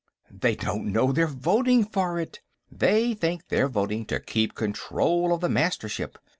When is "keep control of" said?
4.19-5.41